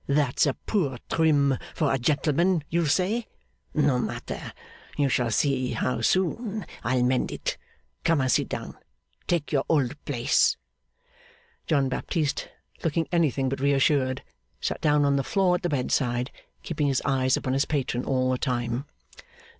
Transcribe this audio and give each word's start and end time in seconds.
'That's 0.07 0.47
a 0.47 0.55
poor 0.65 0.97
trim 1.11 1.59
for 1.75 1.93
a 1.93 1.99
gentleman, 1.99 2.63
you'll 2.71 2.87
say. 2.87 3.27
No 3.75 3.99
matter, 3.99 4.51
you 4.97 5.09
shall 5.09 5.29
see 5.29 5.73
how 5.73 6.01
soon 6.01 6.65
I'll 6.83 7.03
mend 7.03 7.31
it. 7.31 7.55
Come 8.03 8.19
and 8.21 8.31
sit 8.31 8.49
down. 8.49 8.79
Take 9.27 9.51
your 9.51 9.63
old 9.69 10.03
place!' 10.05 10.57
John 11.67 11.87
Baptist, 11.87 12.49
looking 12.83 13.07
anything 13.11 13.47
but 13.47 13.59
reassured, 13.59 14.23
sat 14.59 14.81
down 14.81 15.05
on 15.05 15.17
the 15.17 15.23
floor 15.23 15.53
at 15.53 15.61
the 15.61 15.69
bedside, 15.69 16.31
keeping 16.63 16.87
his 16.87 17.03
eyes 17.05 17.37
upon 17.37 17.53
his 17.53 17.65
patron 17.65 18.03
all 18.03 18.31
the 18.31 18.39
time. 18.39 18.85